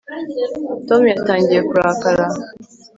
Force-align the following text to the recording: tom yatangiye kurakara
tom 0.87 1.01
yatangiye 1.11 1.61
kurakara 1.67 2.25